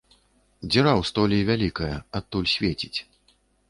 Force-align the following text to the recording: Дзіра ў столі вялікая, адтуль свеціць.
Дзіра 0.71 0.93
ў 0.95 1.01
столі 1.11 1.39
вялікая, 1.53 1.93
адтуль 2.23 2.53
свеціць. 2.57 2.99